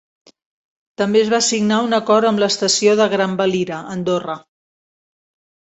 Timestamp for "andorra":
3.97-4.41